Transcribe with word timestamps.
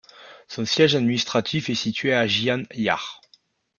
Son 0.47 0.65
siège 0.65 0.95
administratif 0.95 1.69
est 1.69 1.75
situé 1.75 2.11
à 2.11 2.25
Gianyar. 2.25 3.21